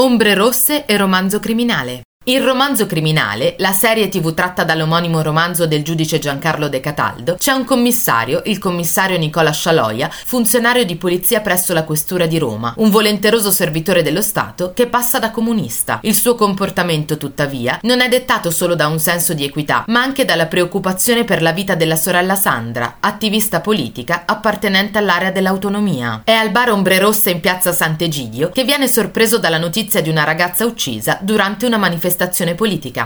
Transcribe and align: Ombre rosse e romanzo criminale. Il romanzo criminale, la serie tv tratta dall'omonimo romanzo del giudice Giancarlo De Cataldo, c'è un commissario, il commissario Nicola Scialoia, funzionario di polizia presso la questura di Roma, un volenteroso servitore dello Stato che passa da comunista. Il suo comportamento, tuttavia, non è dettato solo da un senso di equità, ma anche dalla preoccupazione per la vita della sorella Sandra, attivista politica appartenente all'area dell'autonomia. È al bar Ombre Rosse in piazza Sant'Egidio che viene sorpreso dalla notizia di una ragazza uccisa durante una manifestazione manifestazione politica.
Ombre 0.00 0.34
rosse 0.34 0.86
e 0.86 0.96
romanzo 0.96 1.40
criminale. 1.40 2.04
Il 2.24 2.42
romanzo 2.42 2.84
criminale, 2.84 3.54
la 3.60 3.72
serie 3.72 4.10
tv 4.10 4.34
tratta 4.34 4.62
dall'omonimo 4.62 5.22
romanzo 5.22 5.66
del 5.66 5.82
giudice 5.82 6.18
Giancarlo 6.18 6.68
De 6.68 6.78
Cataldo, 6.78 7.36
c'è 7.36 7.52
un 7.52 7.64
commissario, 7.64 8.42
il 8.44 8.58
commissario 8.58 9.16
Nicola 9.16 9.52
Scialoia, 9.52 10.10
funzionario 10.26 10.84
di 10.84 10.96
polizia 10.96 11.40
presso 11.40 11.72
la 11.72 11.84
questura 11.84 12.26
di 12.26 12.36
Roma, 12.36 12.74
un 12.76 12.90
volenteroso 12.90 13.50
servitore 13.50 14.02
dello 14.02 14.20
Stato 14.20 14.72
che 14.74 14.86
passa 14.86 15.18
da 15.18 15.30
comunista. 15.30 16.00
Il 16.02 16.14
suo 16.14 16.34
comportamento, 16.34 17.16
tuttavia, 17.16 17.78
non 17.84 18.02
è 18.02 18.08
dettato 18.10 18.50
solo 18.50 18.74
da 18.74 18.86
un 18.86 18.98
senso 18.98 19.32
di 19.32 19.44
equità, 19.46 19.84
ma 19.86 20.02
anche 20.02 20.26
dalla 20.26 20.44
preoccupazione 20.44 21.24
per 21.24 21.40
la 21.40 21.52
vita 21.52 21.74
della 21.74 21.96
sorella 21.96 22.36
Sandra, 22.36 22.96
attivista 23.00 23.62
politica 23.62 24.24
appartenente 24.26 24.98
all'area 24.98 25.30
dell'autonomia. 25.30 26.20
È 26.24 26.32
al 26.32 26.50
bar 26.50 26.70
Ombre 26.70 26.98
Rosse 26.98 27.30
in 27.30 27.40
piazza 27.40 27.72
Sant'Egidio 27.72 28.50
che 28.50 28.64
viene 28.64 28.88
sorpreso 28.88 29.38
dalla 29.38 29.56
notizia 29.56 30.02
di 30.02 30.10
una 30.10 30.24
ragazza 30.24 30.66
uccisa 30.66 31.16
durante 31.22 31.64
una 31.64 31.78
manifestazione 31.78 32.08
manifestazione 32.10 32.54
politica. 32.54 32.98